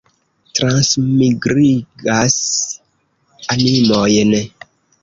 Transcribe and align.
Transmigrigas 0.59 2.39
animojn. 3.57 4.37